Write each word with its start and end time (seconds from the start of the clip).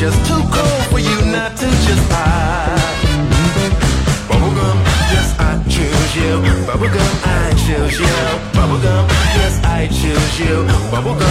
just 0.00 0.26
too 0.26 0.40
cold 0.50 0.82
for 0.88 0.98
you 0.98 1.16
not 1.26 1.54
to 1.58 1.66
just 1.66 2.08
pop. 2.08 2.80
Bubblegum, 4.28 4.78
yes, 5.12 5.38
I 5.38 5.62
choose 5.68 6.16
you. 6.16 6.40
Bubblegum, 6.64 7.12
I 7.22 7.52
choose 7.64 8.00
you. 8.00 8.16
Bubblegum, 8.56 9.06
yes, 9.36 9.60
I 9.62 9.88
choose 9.88 10.40
you. 10.40 10.64
Bubblegum. 10.90 11.29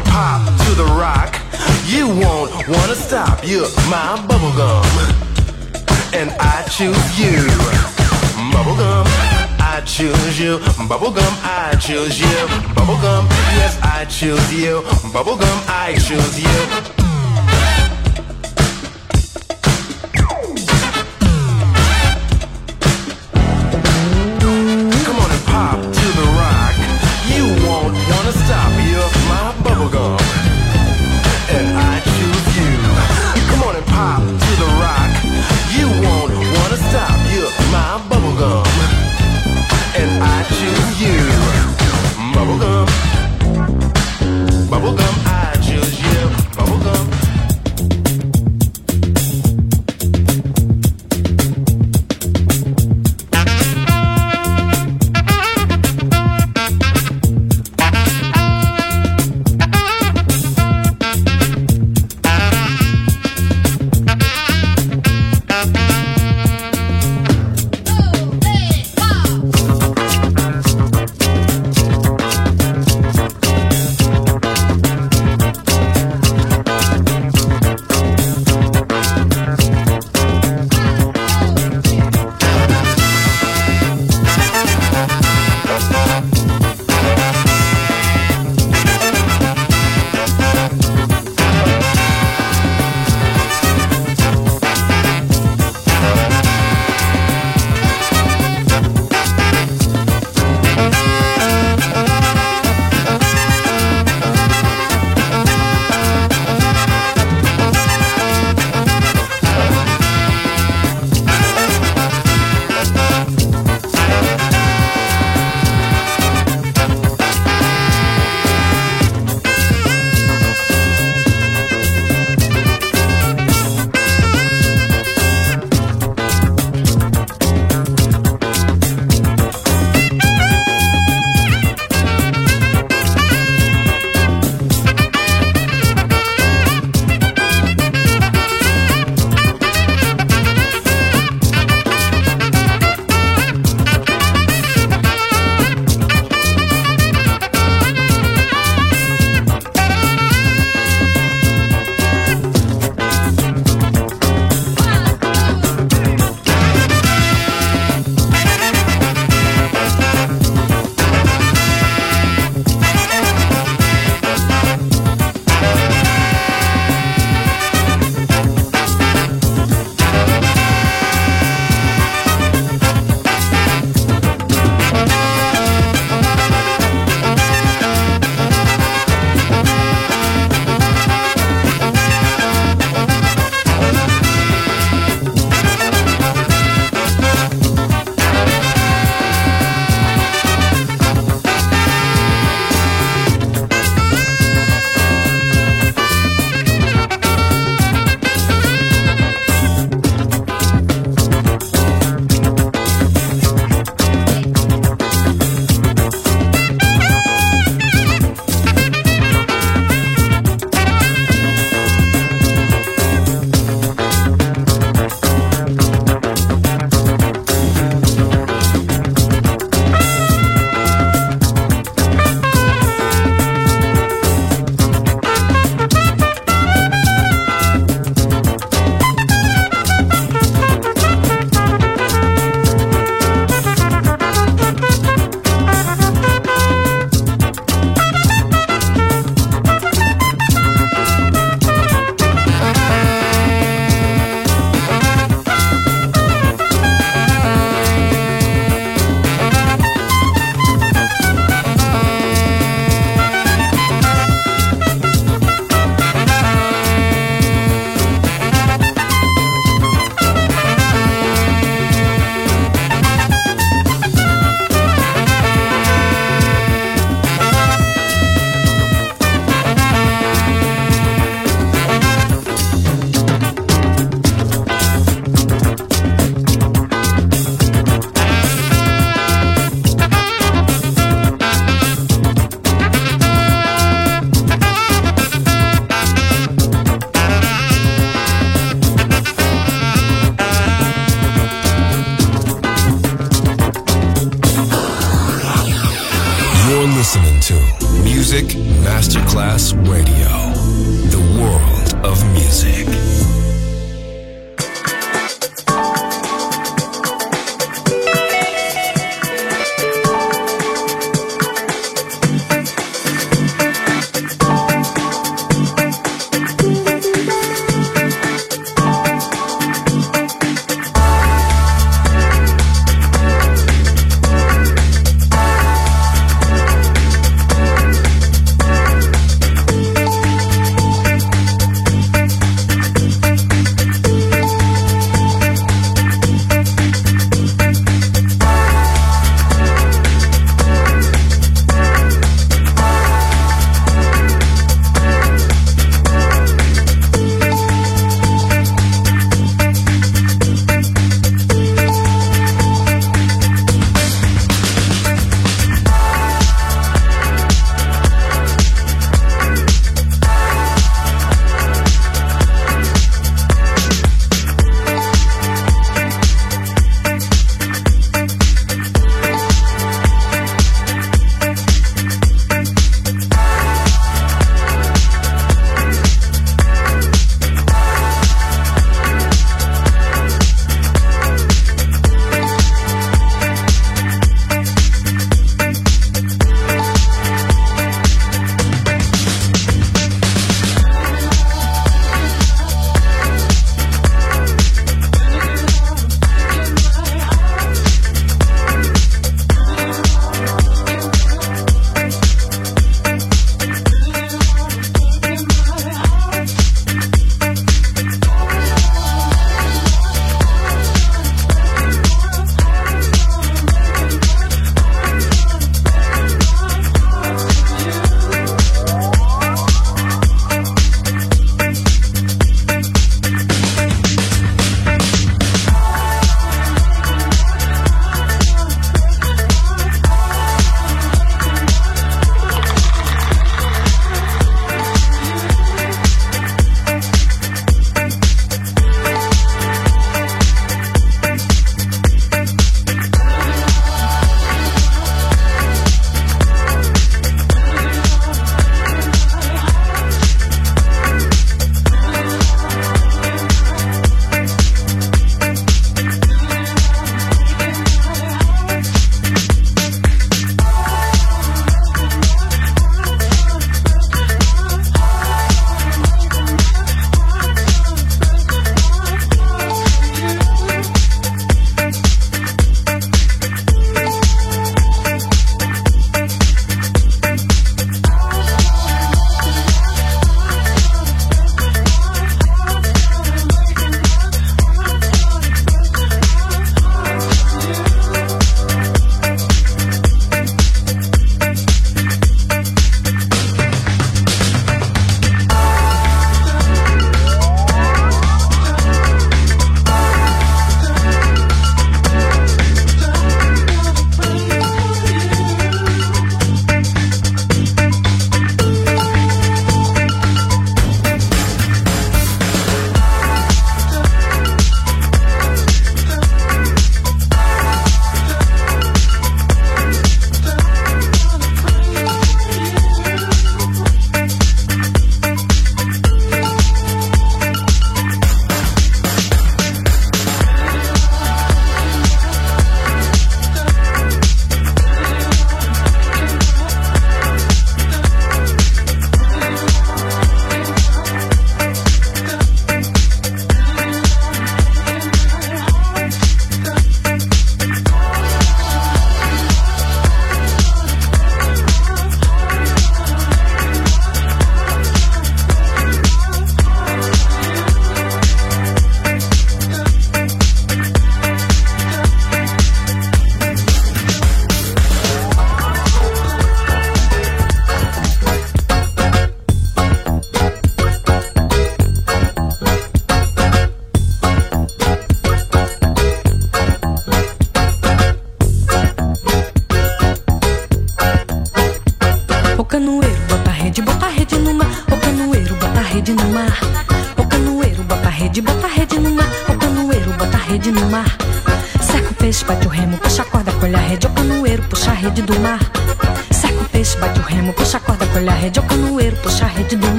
Pop 0.00 0.46
to 0.64 0.70
the 0.74 0.84
rock. 0.98 1.40
You 1.86 2.08
won't 2.08 2.50
wanna 2.68 2.94
stop. 2.94 3.40
You're 3.44 3.68
my 3.88 4.16
bubblegum. 4.28 4.84
And 6.14 6.30
I 6.40 6.62
choose 6.68 7.18
you. 7.18 7.36
Bubblegum. 8.52 9.44
I 9.74 9.80
choose 9.80 10.38
you. 10.38 10.58
Bubblegum, 10.88 11.34
I 11.42 11.74
choose 11.80 12.20
you. 12.20 12.36
Bubblegum, 12.76 13.28
yes, 13.58 13.76
I 13.82 14.04
choose 14.04 14.52
you. 14.54 14.82
Bubblegum, 15.12 15.58
I 15.68 15.94
choose 15.98 16.38
you. 16.40 17.03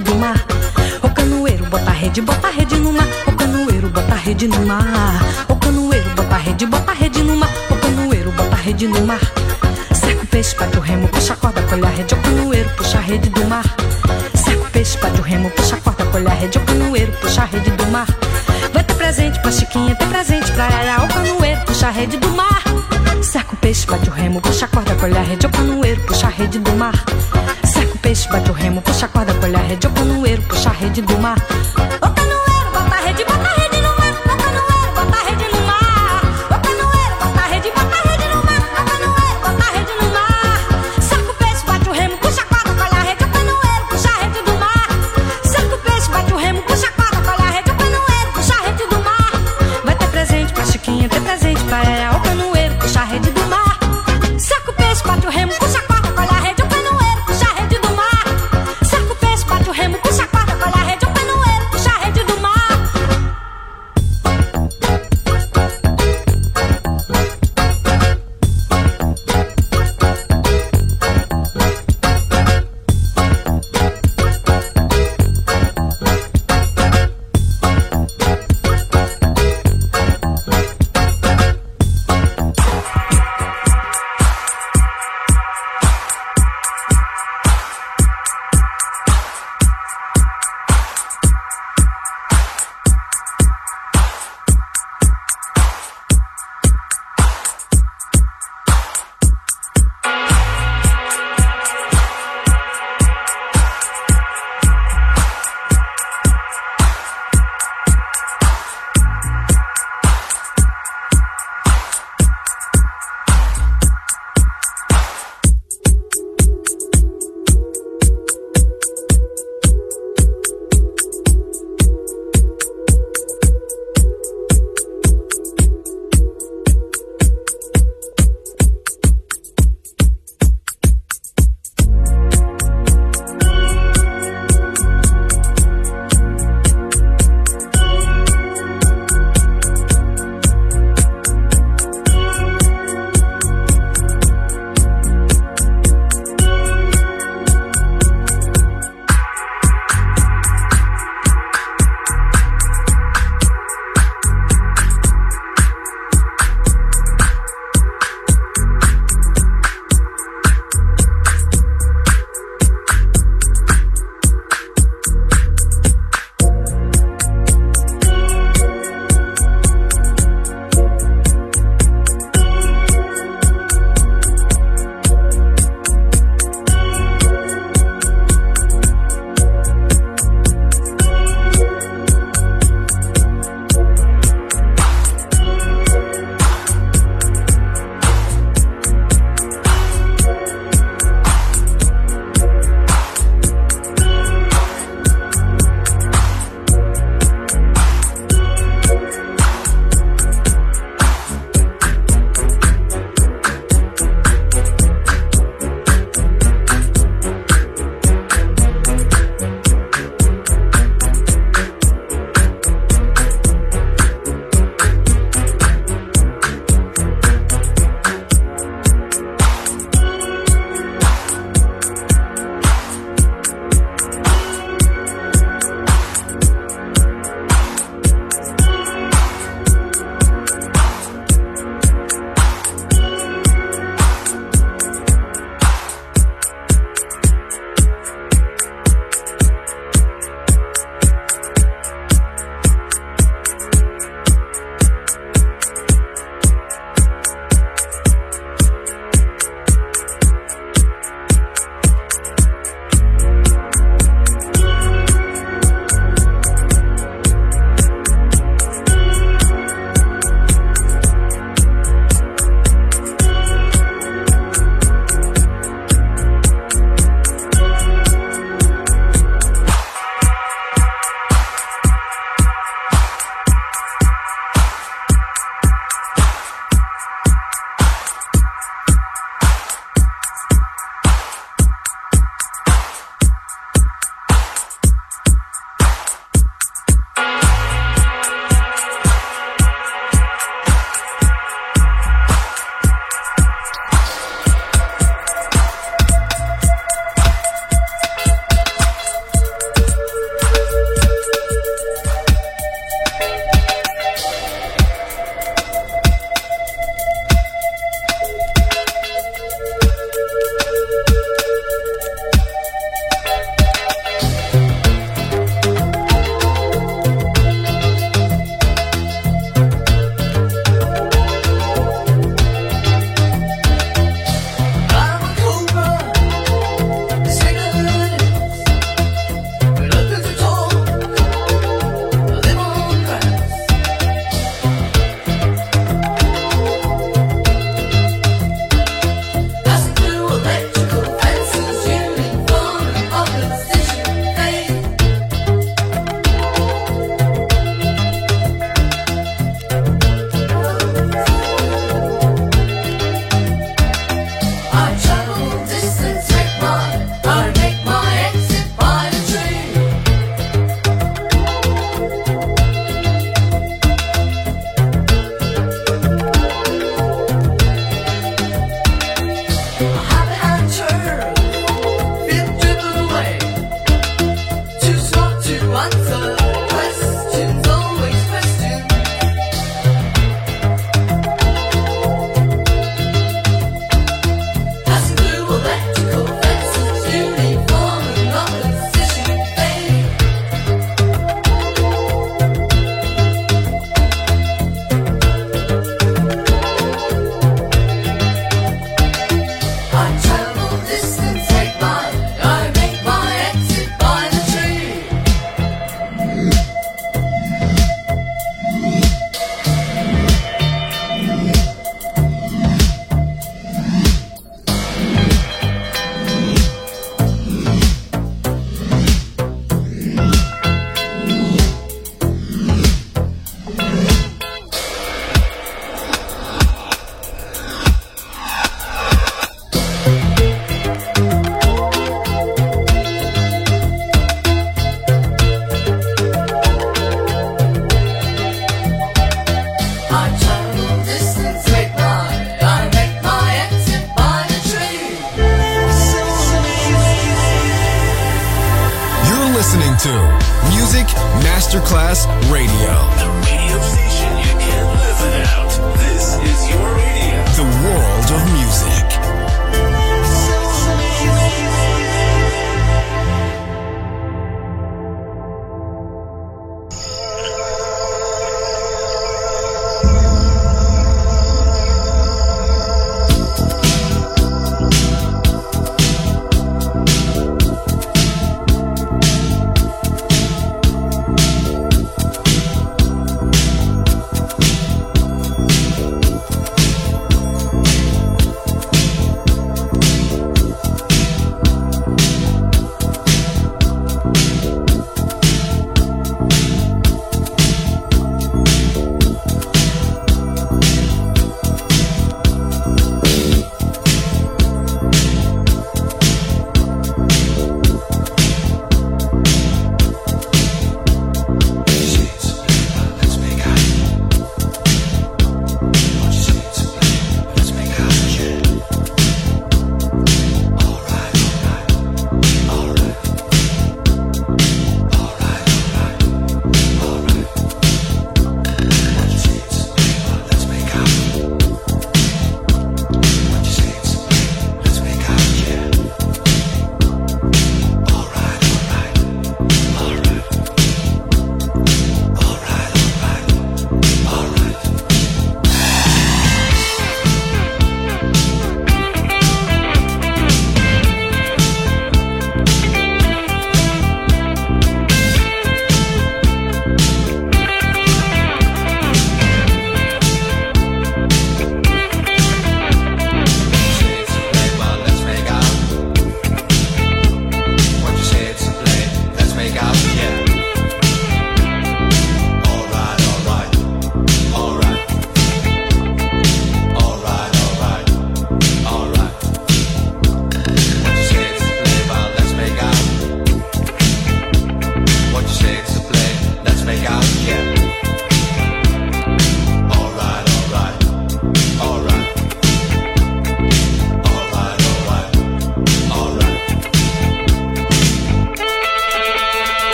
Do 0.00 0.14
mar. 0.16 0.44
O 1.02 1.10
canoeiro, 1.10 1.64
bota 1.66 1.90
rede, 1.90 2.20
bota 2.20 2.48
rede 2.48 2.76
no 2.76 2.92
mar. 2.92 3.06
O 3.26 3.32
canoeiro, 3.32 3.88
bota 3.88 4.14
rede 4.14 4.48
no 4.48 4.66
mar. 4.66 5.20
O 5.48 5.56
canoeiro, 5.56 6.10
bota 6.14 6.36
rede, 6.36 6.66
bota 6.66 6.92
rede 6.92 7.22
no 7.22 7.36
mar. 7.36 7.50
O 7.70 7.76
canoeiro, 7.76 8.32
bota 8.32 8.56
rede 8.56 8.88
no 8.88 9.06
mar. 9.06 9.20
Cerca 9.94 10.22
o 10.22 10.26
peixe, 10.26 10.56
bate 10.56 10.78
o 10.78 10.80
remo, 10.80 11.08
puxa 11.08 11.34
a 11.34 11.36
corda, 11.36 11.62
colhe 11.62 11.84
a 11.84 11.88
rede, 11.88 12.14
o 12.14 12.16
canoeiro, 12.18 12.70
puxa 12.70 12.98
a 12.98 13.00
rede 13.00 13.28
do 13.30 13.44
mar. 13.46 13.64
Cerca 14.34 14.62
o 14.62 14.70
peixe, 14.70 14.98
bate 14.98 15.20
o 15.20 15.22
remo, 15.22 15.50
puxa 15.50 15.76
a 15.76 15.80
corda, 15.80 16.06
colhe 16.06 16.26
a 16.26 16.34
rede, 16.34 16.58
o 16.58 16.60
canoeiro, 16.62 17.12
puxa 17.20 17.42
a 17.42 17.44
rede 17.44 17.70
do 17.70 17.86
mar. 17.86 18.06
Vai 18.72 18.84
ter 18.84 18.94
presente 18.94 19.38
pra 19.40 19.50
Chiquinha, 19.52 19.94
ter 19.94 20.06
presente 20.06 20.50
pra 20.52 20.68
ela, 20.68 21.04
o 21.04 21.08
canoeiro, 21.08 21.60
puxa 21.66 21.88
a 21.88 21.90
rede 21.90 22.16
do 22.16 22.28
mar. 22.30 22.62
Cerca 23.22 23.52
o 23.52 23.56
peixe, 23.56 23.86
bate 23.86 24.08
o 24.08 24.12
remo, 24.12 24.40
puxa 24.40 24.64
a 24.64 24.68
corda, 24.68 24.94
colhe 24.96 25.16
a 25.16 25.22
rede, 25.22 25.46
o 25.46 25.50
canoeiro, 25.50 26.00
puxa 26.02 26.26
a 26.26 26.30
rede 26.30 26.58
do 26.58 26.72
mar. 26.72 26.94
Peixe, 28.20 28.28
bate 28.28 28.50
o 28.50 28.52
remo, 28.52 28.82
puxa 28.82 29.06
a 29.06 29.08
corda, 29.08 29.32
colhe 29.34 29.56
a 29.56 29.60
rede, 29.60 29.86
o 29.86 29.90
canoeiro, 29.90 30.42
puxa 30.42 30.68
a 30.68 30.72
rede 30.72 31.00
do 31.00 31.18
mar. 31.18 31.38
O 31.38 32.10
canoeiro, 32.14 32.39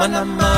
Manama. 0.00 0.49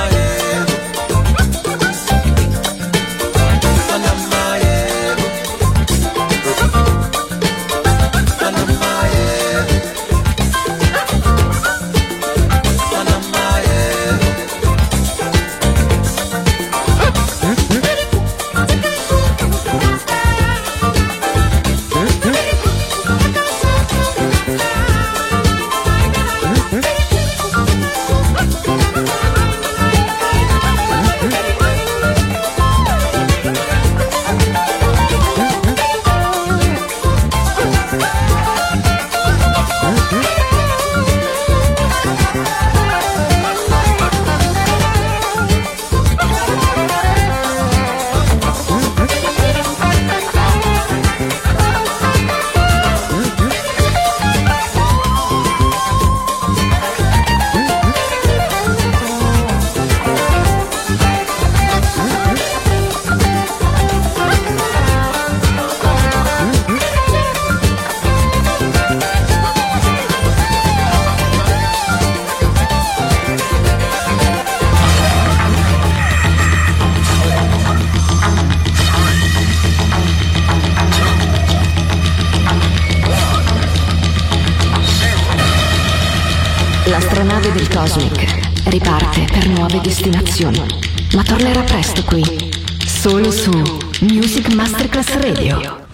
Televisión. 90.43 90.72